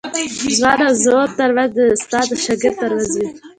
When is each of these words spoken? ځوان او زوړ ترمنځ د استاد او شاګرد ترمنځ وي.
ځوان 0.57 0.79
او 0.87 0.93
زوړ 1.03 1.27
ترمنځ 1.39 1.71
د 1.77 1.79
استاد 1.95 2.25
او 2.33 2.39
شاګرد 2.45 2.75
ترمنځ 2.83 3.11
وي. 3.19 3.27